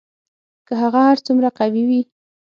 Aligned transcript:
که 0.67 0.73
هغه 0.81 0.99
هر 1.07 1.17
څومره 1.25 1.49
قوي 1.59 1.83
وي 1.89 2.01